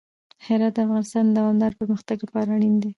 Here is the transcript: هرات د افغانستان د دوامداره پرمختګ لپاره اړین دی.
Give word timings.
هرات 0.45 0.73
د 0.75 0.77
افغانستان 0.85 1.23
د 1.27 1.31
دوامداره 1.37 1.79
پرمختګ 1.81 2.17
لپاره 2.25 2.47
اړین 2.55 2.75
دی. 2.81 2.89